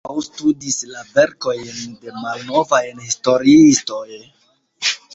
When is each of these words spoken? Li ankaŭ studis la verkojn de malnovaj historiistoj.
Li 0.01 0.09
ankaŭ 0.11 0.21
studis 0.27 0.77
la 0.93 1.03
verkojn 1.17 1.93
de 2.07 2.15
malnovaj 2.25 2.83
historiistoj. 3.05 4.07